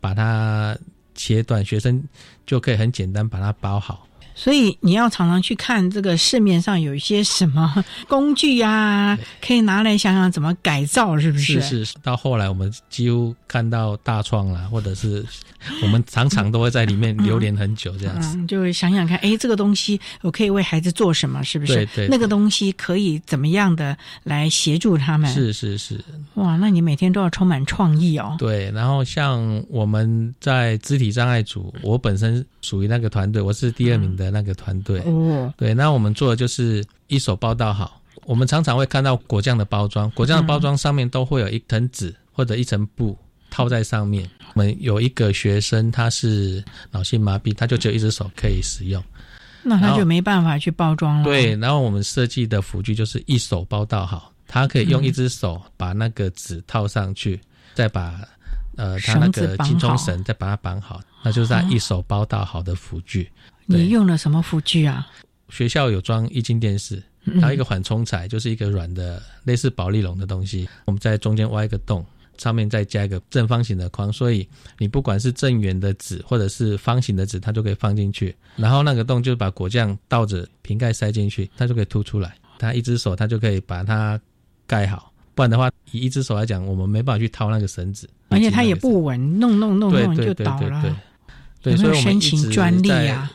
[0.00, 0.74] 把它
[1.14, 2.02] 切断，学生
[2.46, 4.06] 就可以很简单把它包好。
[4.34, 11.60] 所以你要常常去看这个市面上有一些什么工具啊，可以拿来想想怎么改造，是不是？
[11.60, 11.94] 是是。
[12.02, 15.24] 到后来我们几乎看到大创了，或者是
[15.82, 18.38] 我们常常都会在里面流连很久这样子。
[18.46, 21.42] 就想想看，哎，这个东西我可以为孩子做什么？
[21.44, 21.74] 是不是？
[21.74, 22.08] 对对。
[22.08, 25.30] 那个东西可以怎么样的来协助他们？
[25.32, 26.00] 是是是。
[26.34, 28.36] 哇，那你每天都要充满创意哦。
[28.38, 34.21] 对，然后像我们在肢体障碍组，我本身属于那个团队，我是第二名的。
[34.22, 38.00] 的那个团队哦，对，那我们做的就是一手包到好。
[38.24, 43.18] 我们常常会看到果酱的包装，果酱的包装上面都会有一层纸或者一层布
[43.50, 44.30] 套在上面。
[44.54, 46.62] 我们有一个学生他是
[46.92, 49.02] 脑性麻痹，他就只有一只手可以使用，
[49.64, 51.24] 那他就没办法去包装了。
[51.24, 57.40] 对，然后我们设计的辅具就是一手包到好，他可以用一只手把那个纸套上去，
[57.74, 58.20] 再把
[58.76, 63.28] 呃他那个金钟绳再把它绑好，那就是他一手包到好的辅具。
[63.66, 65.06] 你用了什么辅具啊？
[65.48, 67.02] 学校有装液晶电视，
[67.40, 70.66] 还有一个缓冲材，就是一个软的类似保利龙的东西。
[70.86, 72.02] 我们在中间挖一个洞，
[72.38, 74.48] 上面再加一个正方形的框，所以
[74.78, 78.34] 你不管是正圆的纸或者是方形的纸，它就可以放进去。
[78.56, 82.34] 然后那个洞就把果酱倒着瓶盖塞进去，它就可以凸出来。
[82.58, 84.18] 它一只手它就可以把它
[84.66, 90.96] 盖好，不然的话，以一只手来讲，我们没办法去掏那个绳子，而且它也不稳，弄弄弄弄就倒了。
[91.60, 92.48] 对，所以我们一直
[92.88, 93.28] 在。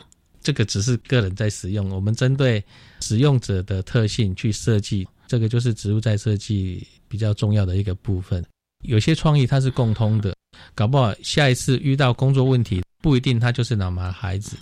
[0.48, 2.64] 这个只是个人在使用，我们针对
[3.02, 8.42] 使用者的特性去设计，这个就是植物在设计比较重要的一个部分。
[8.82, 10.34] 有些创意它是共通的，
[10.74, 14.56] 搞不好下一次遇到工作问题，不一定他就是脑麻孩子，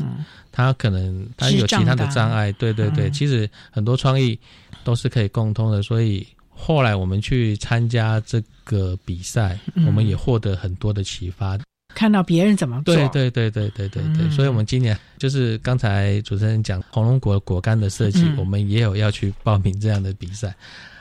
[0.51, 2.51] 他可能他有其他的障碍。
[2.51, 4.37] 对对对，其实很多创意
[4.83, 5.85] 都是可以共通的。
[5.85, 9.57] 所以后来我们去参加这个比赛，
[9.87, 11.57] 我们也获得很多的启发。
[11.97, 20.55] 看到别人怎么做，对对对对对对对，所以我们今年就是刚才主持人讲红龙果果干的设计，我们也有要去报名这样的比赛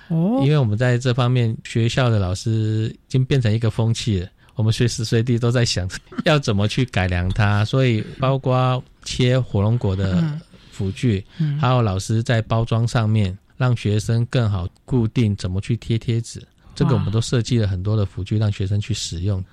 [0.08, 5.86] 哦，因为我们在这方面学校的老师已经变成一个风气了，我们随时随地都在想
[6.24, 10.24] 要怎么去改良它，所以包括切火龙果的
[10.72, 11.22] 辅具，
[11.60, 16.42] 还有老师在包装上面让学生更好固定怎么去贴贴纸，
[16.74, 19.44] 这个我们都设计了很多的辅具让学生去使用。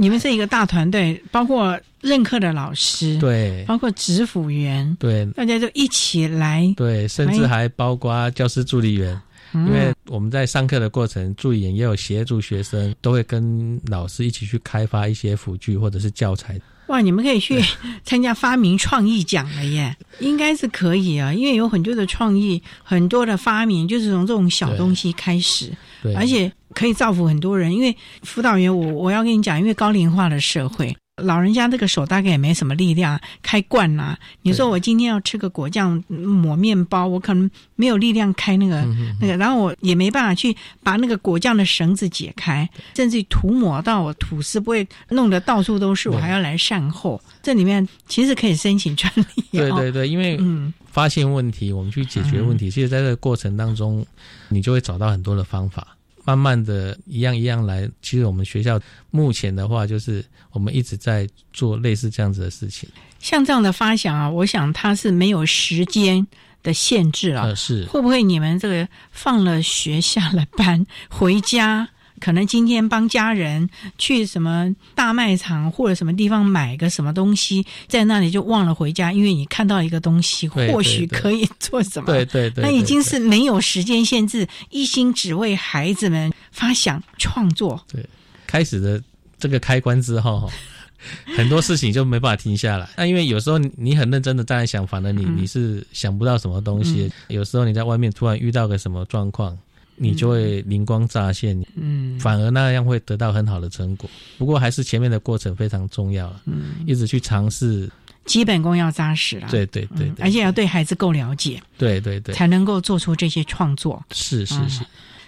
[0.00, 9.20] 你们是一个大团队，包括任课的老师，对，包括指辅员，对，大家就一起来，对，甚至还包括教师助理员。
[9.54, 16.60] 因为我们在上课的过程，助理员也有协助学生，都会跟老师一起去开发一些辅具或者是教材。
[16.88, 17.60] 哇，你们可以去
[18.04, 25.72] 参加发明创意奖了耶，应该是可以啊，因为有很多的创意，很多的发明就是从这种小东西开始，
[26.02, 27.74] 对，而且可以造福很多人。
[27.74, 30.96] 因为辅导员，我我要跟你讲，因为高龄化的社会。
[31.18, 34.16] 老人家那个手大概也没什么力量开罐呐。
[34.42, 38.84] 你说我今天要吃个果酱抹面包，我可能没有力量开那个
[39.20, 47.20] 那个，然后我也没办法去把那个果酱的绳子解开，甚至涂抹到我吐司不会弄得到处都是，我还要来善后。
[47.42, 49.44] 这里面其实可以申请专利。
[49.52, 50.38] 对对对，因为
[50.86, 54.04] 发现问题，我们去解决问题，其实在这个过程当中，
[54.48, 55.97] 你就会找到很多的方法。
[56.28, 58.78] 慢慢的一样一样来，其实我们学校
[59.10, 62.86] 目前的话，就是我们一直在做类似这样子的事情。
[63.18, 66.26] 像这样的发想啊，我想它是没有时间
[66.62, 67.56] 的限制了。
[67.56, 71.88] 是会不会你们这个放了学下了班回家？
[72.18, 82.06] 可能今天帮家人去什么大卖场或者什么地方买个什么东西，在那里就忘了回家，因为你看到一个东西，或许可以做什么？
[82.06, 87.80] 对对对，那已经是没有时间限制，一心只为孩子们发想创作。
[87.90, 88.04] 对，
[88.46, 89.02] 开始的
[89.38, 90.50] 这个开关之后，
[91.36, 92.88] 很多事情就没办法停下来。
[92.96, 97.10] 那因为有时候你很认真的在想，反正你你是想不到什么东西。
[97.28, 99.56] 有时候你在外面突然遇到个什么状况。
[99.98, 104.08] 你就会灵光乍现，嗯，反而那样会得到很好的成果。
[104.38, 107.90] 不过还是前面的过程非常重要嗯，一直去尝试，
[108.24, 114.02] 基本功要扎实了，对对对，而且要对孩子够了解，对对对，才能够做出这些创作。
[114.12, 114.84] 是是是，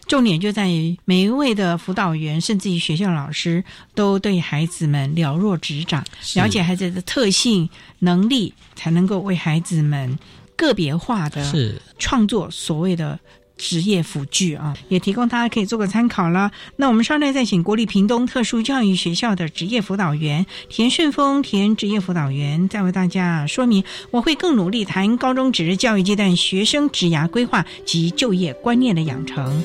[0.07, 3.64] 重点就在于每一位的辅导员，甚至于学校老师，
[3.95, 6.05] 都对孩子们了若指掌，
[6.35, 7.68] 了解孩子的特性、
[7.99, 10.18] 能力，才能够为孩子们
[10.57, 11.45] 个别化的
[11.99, 13.18] 创作所谓的。
[13.61, 16.50] 职业辅具啊，也提供大家可以做个参考了。
[16.76, 23.84] 那我们稍待再请国立屏东特殊教育学校的职业辅导员田顺峰田职业辅导员再为大家说明。
[24.11, 29.62] 我会更努力谈高中职教育阶段学生职涯规划及就业观念的养成。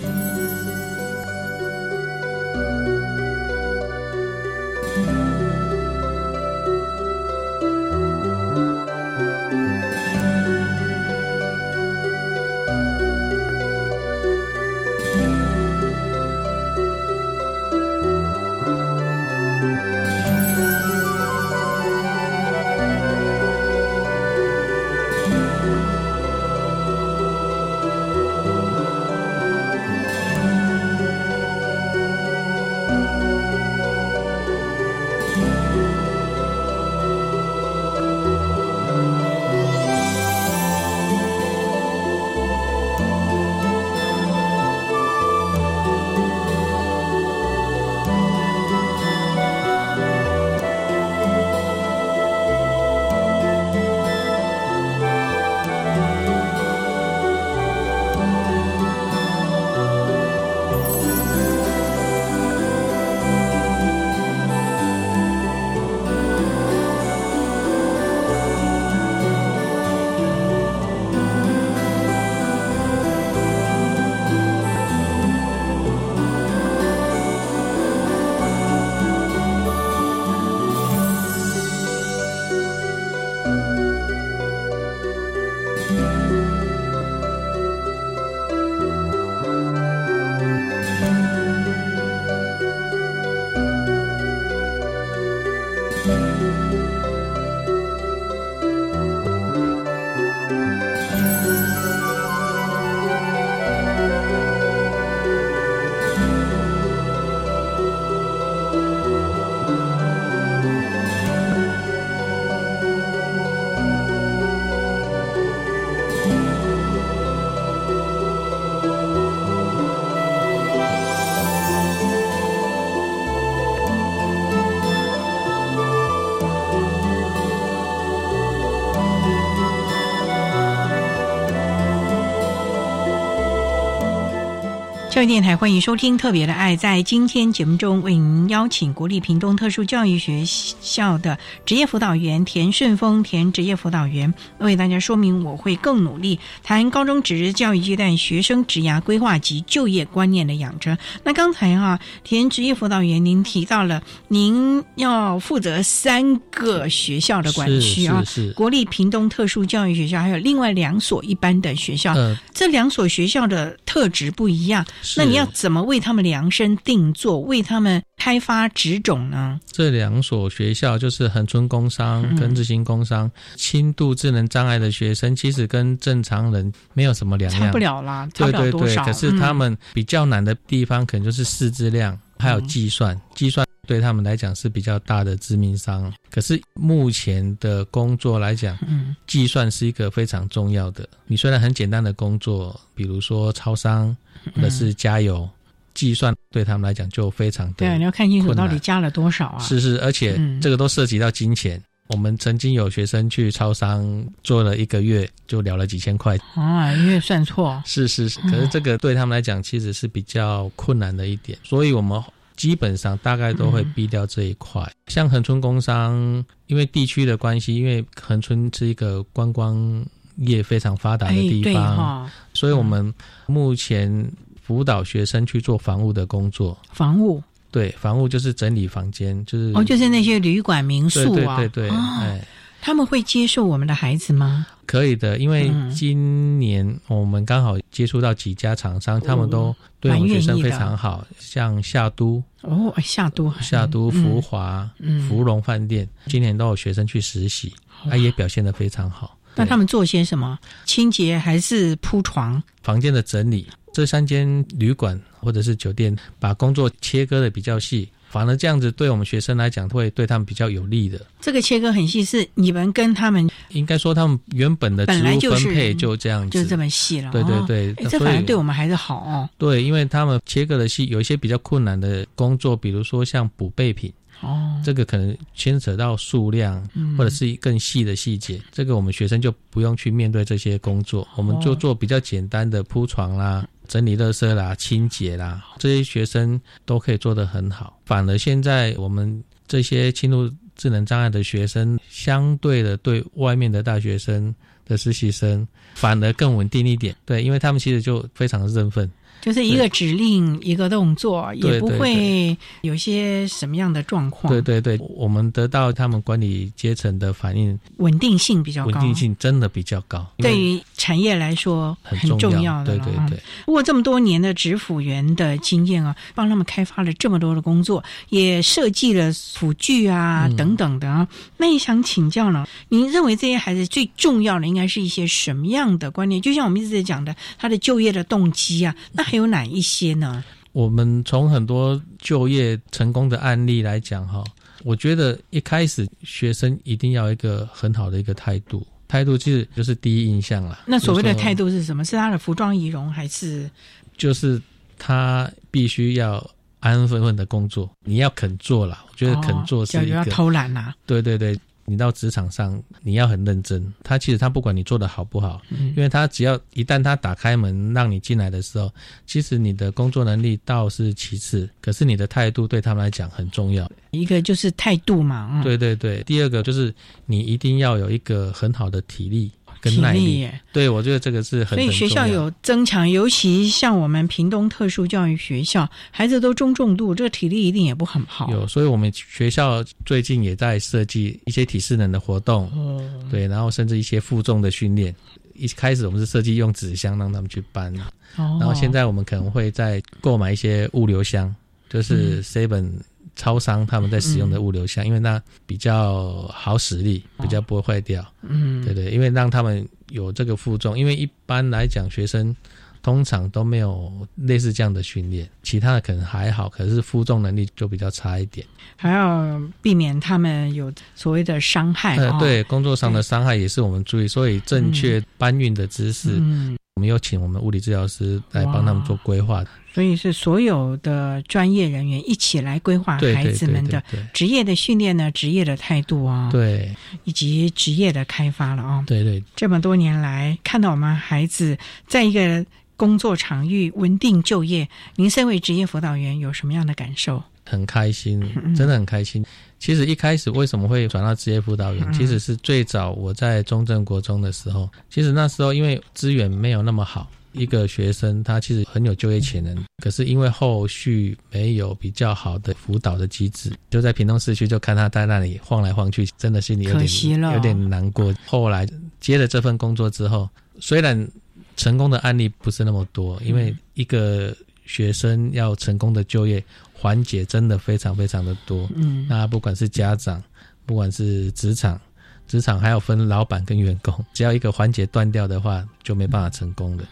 [135.16, 136.76] 教育电台欢迎收听《特别的爱》。
[136.78, 150.98] 在今天节目中，为您邀请国立屏东特殊教育学校的职业辅导员田顺峰田职业辅导员为大家说明我会更努力，谈高中职教育阶段学生职涯规划及就业观念的养成。
[151.24, 162.14] 那刚才哈田职业辅导员，您提到了您要负责三个学校的管区啊，是是国立屏东特殊教育学校，还有另外两所一般的学校。
[162.16, 164.86] 呃这两所学校的特质不一样，
[165.18, 169.60] 那你要怎么为他们量身定做，为他们开发职种呢？
[169.66, 179.06] 这两所学校就是恒春工商跟日新工商，轻度智能障碍的学生，其实跟正常人没有什么两样，差不了啦，差对对对，不了多少。
[179.06, 183.65] 可是他嗯们比较难的地方，可能就是识字量，还有计算，计算。
[183.86, 191.08] 对他们来讲是比较大的致命伤，可是目前的工作来讲，嗯，计算是一个非常重要的。
[191.28, 194.16] 你虽然很简单的工作，比如说超商
[194.56, 195.48] 或者是加油，
[195.94, 199.60] 计算对他们来讲就非常的对啊，你要看清楚到底加了多少啊。
[199.60, 201.82] 是是，而且嗯这个都涉及到金钱。
[202.10, 206.38] 我们曾经有学生去超商做了一个月，就聊了几千块。
[206.54, 207.82] 啊，因为算错。
[207.84, 212.24] 是是是，嗯可是这个对他们来讲其实是比较困难的一点，所以我们
[212.56, 214.90] 基本上大概都会嗯避掉这一块。
[215.08, 220.06] 像恒春工商，因为地区的关系，因为恒春是一个观光
[220.38, 223.14] 业非常发达的地方，哈所以我们
[223.46, 224.32] 目前
[224.62, 226.78] 辅导学生去做房务的工作。
[226.92, 227.42] 房务
[227.72, 232.42] 对，房务就是整理房间，就是哦，就是那些旅馆、民宿啊，对对对。
[232.86, 234.68] 他们会接受我们的孩子吗？
[234.86, 247.74] 可以的，因为嗯今年我们刚好接触到几家厂商，他们都对我们学生非常好，像夏都、哦，夏都、夏都、嗯福华、嗯芙蓉饭店，今年都有学生去实习，
[248.08, 249.36] 他也表现的非常好。
[249.56, 250.60] 那他们做些什么？
[250.86, 252.62] 清洁还是铺床？
[252.84, 261.26] 房间的整理，这三间旅馆或者是酒店，把工作切割的比较细，反而这样子对我们学生来讲，会对他们比较有利的。
[261.40, 267.32] 这个切割很细，是你们跟他们应该说，他们原本的职务本来就是分配就这样子，就这么细了。
[267.32, 269.50] 对对哦对，哎这反而对我们还是好哦。
[269.58, 274.12] 对，因为他们切割的细，有一些比较困难的工作，比如说像补备品，
[274.42, 288.00] 哦，这个可能牵扯到数量，嗯或者是更细的细节，这个我们学生就不用去面对这些工作，我们就哦做比较简单的铺床啦、整理垃圾啦、清洁啦，这些学生都可以做得很好。
[288.06, 294.54] 反而现在我们这些轻度智能障碍的学生，相对的对外面的大学生
[294.86, 297.16] 的实习生，反而更稳定一点。
[297.26, 299.10] 对，因为他们其实就非常的振奋。
[299.42, 304.52] 就是一个指令，一个动作，也不会有些什么样的状况。
[304.52, 310.26] 对对对，我们得到他们管理阶层的反应，稳定性比较高，稳定性真的比较高。
[310.38, 313.40] 对于产业来说很很重要要的对对对。
[313.66, 321.28] 不过这么多年的职辅员的经验啊，帮他们开发了这么多的工作，也设计了辅具啊、嗯等等的啊。
[321.58, 326.42] 那也想请教呢，您认为这些孩子最重要的应该是一些什么样的观念？
[326.42, 330.44] 就像我们一直在讲的，他的就业的动机啊，那还有哪一些呢？
[330.72, 334.44] 我们从很多就业成功的案例来讲，哈，
[334.84, 340.84] 我觉得一开始学生一定要一个很好的一个态度，态度其实就是第一印象啦。
[340.86, 342.06] 那所谓的态度是什么？
[342.06, 343.68] 是他的服装仪容，还是
[344.16, 344.62] 就是
[345.00, 346.36] 他必须要
[346.82, 349.04] 安安分分的工作，你要肯做啦。
[349.10, 353.94] 我觉得肯做是一个、哦要要偷懒啊、对对对，你到职场上你要很认真。
[354.04, 358.92] 他其实他不管你做的好不好，嗯因为他只要一旦他打开门让你进来的时候，
[359.26, 363.90] 其实你的工作能力倒是其次，可是你的态度对他们来讲很重要。
[364.12, 366.94] 一个就是态度嘛，嗯、对对对，第二个就是
[367.26, 369.52] 你一定要有一个很好的体力
[369.86, 370.50] 跟体耐力。
[370.74, 378.50] 对，我觉得这个是很所以学校有增强，尤其像我们屏东特殊教育学校，孩子都中重度，这个体力一定也不很好。
[378.52, 385.16] 有，所以我们学校最近也在设计一些体适能的活动，哦对，然后甚至一些负重的训练。
[385.54, 387.94] 一开始我们是设计用纸箱让他们去搬，
[388.36, 391.54] 哦然后现在我们可能会再购买一些物流箱，
[391.88, 392.92] 就是嗯 seven
[393.36, 398.26] 超商他们在使用的物流箱，因为那比较好使力，比较不会坏掉。
[398.42, 402.56] 嗯，对对，因为让他们有这个负重，因为一般来讲学生
[403.02, 408.66] 通常都没有类似这样的训练，其他的可能还好，可是负重能力就比较差一点。
[408.96, 412.16] 还要避免他们有所谓的伤害。
[412.16, 419.64] 呃，哦，对，工作上的伤害也是我们注意，所以正确搬运的知识，嗯，我们有请我们物理治疗师来帮他们做规划。
[419.96, 426.94] 所以是所有的专业人员一起来规划孩子们的职业的训练呢，职业的态度啊，，对
[427.24, 429.02] 以及职业的开发了啊。
[429.08, 431.78] 对对，这么多年来，看到我们孩子
[432.08, 432.66] 在一个
[432.98, 434.86] 工作场域、稳定就业。
[435.16, 437.42] 您身为职业辅导员，有什么样的感受？
[437.64, 438.42] 很开心，
[438.76, 439.46] 真的很开心。
[439.80, 442.12] 其实一开始为什么会转到职业辅导员？
[442.12, 458.34] 其实是最早我在中正国中的时候，其实那时候因为资源没有那么好，一个学生他其实很有就业潜能，可是因为后续没有比较好的辅导的机制，就在屏东市区就看他在那里晃来晃去，真的心里有点有点难过。
[458.46, 458.88] 后来
[459.20, 460.50] 接了这份工作之后，
[460.80, 461.28] 虽然
[461.76, 466.64] 成功的案例不是那么多，因为一个学生要成功的就业。
[466.98, 470.42] 环节真的非常非常的多，嗯，那不管是家长，
[470.88, 472.00] 不管是职场，
[472.48, 477.04] 职场还要分老板跟员工，只要一个环节断掉的话，就没办法成功的。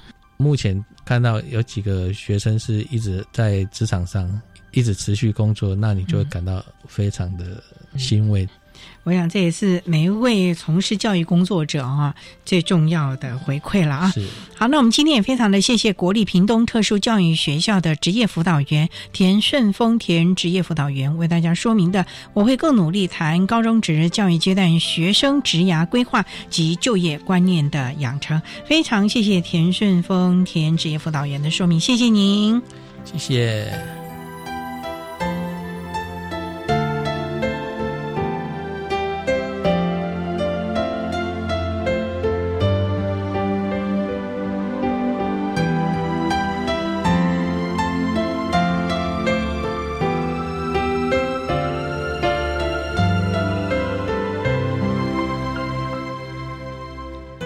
[0.43, 4.41] 目前看到有几个学生是一直在职场上
[4.71, 7.63] 一直持续工作，那你就会感到非常的
[7.97, 8.45] 欣慰。
[9.03, 14.13] 我想这也是每一位从事教育工作者啊最重要的回馈了啊。
[14.55, 28.41] 好，那我们今天也非常的谢谢国立屏东特殊教育学校的职业辅导员田顺丰田职业辅导员为大家说明的，我会更努力谈高中职教育阶段学生职涯规划及就业观念的养成。
[28.65, 32.61] 非常谢谢田顺丰田职业辅导员的说明，谢谢您，
[33.03, 34.02] 谢谢。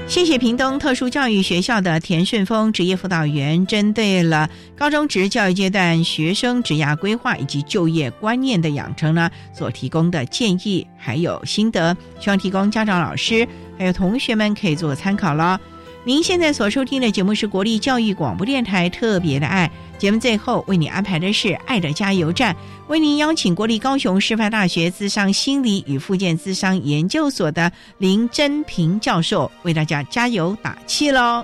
[0.08, 13.46] 谢谢屏东特殊教育学校的田顺峰职业辅导员，针对了高中职教育阶段学生职涯规划以及就业观念的养成呢，所提供的建议还有心得，希望提供家长、老师
[13.78, 15.60] 还有同学们可以做参考了。
[16.06, 22.56] 您现在所收听的节目是国立教育广播电台特别的爱节目，最后为你安排的是爱的加油站，
[22.88, 31.44] 为您邀请国立高雄师范大学资商心理与附件资商研究所的林真平教授为大家加油打气喽。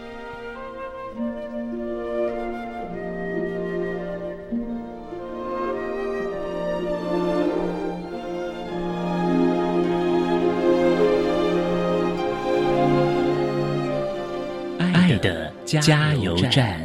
[14.80, 16.82] 爱的加油站。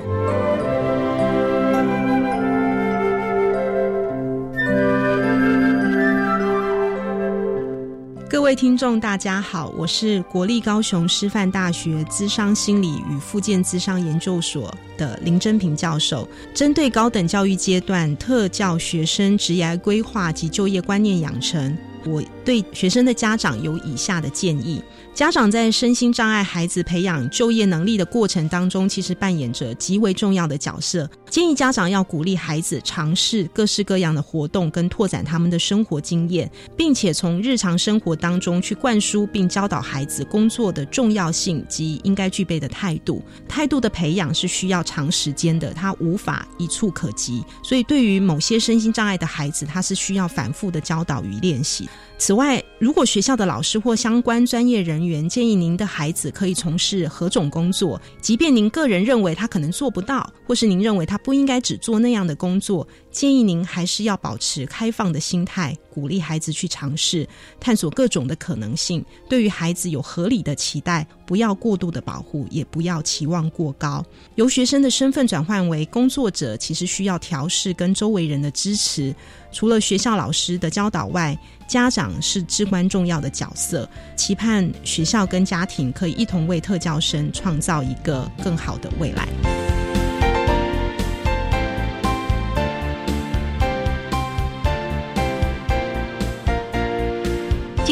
[8.48, 16.26] 各位听众，大家好，我是国立高雄师范大学资商心理与附件资商研究所的林真平教授。
[16.54, 21.76] 针对高等教育阶段特教学生职业规划及就业观念养成，
[22.06, 24.82] 我对学生的家长有以下的建议。
[25.12, 31.06] 家长在身心障碍孩子培养就业能力的过程当中，其实扮演着极为重要的角色。
[31.38, 43.22] 建议家长要鼓励孩子尝试各式各样的活动，跟拓展他们的生活经验，并且从日常生活当中去灌输并教导孩子工作的重要性及应该具备的态度。
[43.46, 47.40] 态度的培养是需要长时间的，它无法一触可及。
[47.62, 51.88] 所以，对于某些身心障碍的孩子，他是需要反复的教导与练习。
[52.20, 67.28] 此外，如果学校的老师或相关专业人员建议您的孩子可以从事何种工作，即便您个人认为他可能做不到，或是您认为他不应该只做那样的工作，建议您还是要保持开放的心态，鼓励孩子去尝试，
[67.60, 69.04] 探索各种的可能性。
[69.28, 74.02] 对于孩子有合理的期待，不要过度的保护，也不要期望过高。
[74.36, 79.14] 由学生的身份转换为工作者，其实需要调试跟周围人的支持。
[79.52, 83.86] 除了学校老师的教导外，家长是至关重要的角色。
[84.16, 89.28] 期盼学校跟家庭可以一同为特教生创造一个更好的未来。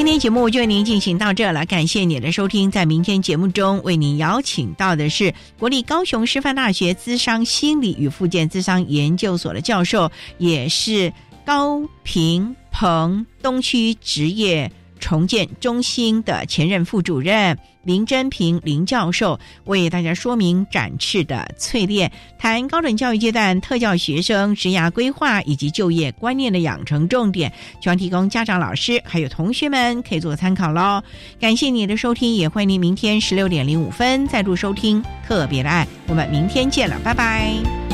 [0.07, 2.71] 今天节目就为您进行到这了，感谢您的收听。
[2.71, 11.13] 在明天节目中，为您邀请到的是国立高雄师范大学资商心理与附件资商研究所的教授，也是。
[11.45, 31.01] 高平鹏东区职业重建中心的前任副主任林真平林教授为大家说明展翅的淬炼，谈高等教育阶段特教学生职涯规划以及就业观念的养成重点，希望提供家长、老师还有同学们可以做参考喽。
[31.41, 37.86] 感谢你的收听，也欢迎您明天十六点零五分再度收听特别的爱，我们明天见了，拜拜。